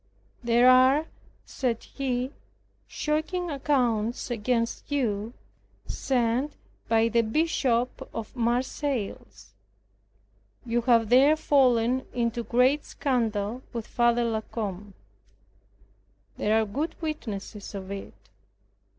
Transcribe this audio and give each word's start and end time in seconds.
"There 0.43 0.67
are," 0.67 1.05
said 1.45 1.83
he, 1.83 2.31
"shocking 2.87 3.51
accounts 3.51 4.31
against 4.31 4.91
you, 4.91 5.35
sent 5.85 6.53
by 6.89 7.07
the 7.07 7.21
Bishop 7.21 8.09
of 8.11 8.35
Marseilles. 8.35 9.53
You 10.65 10.81
have 10.81 11.09
there 11.09 11.35
fallen 11.35 12.07
into 12.13 12.41
great 12.41 12.83
scandal 12.83 13.61
with 13.73 13.85
Father 13.85 14.23
La 14.23 14.41
Combe. 14.41 14.95
There 16.35 16.59
are 16.59 16.65
good 16.65 16.95
witnesses 16.99 17.75
of 17.75 17.91
it." 17.91 18.15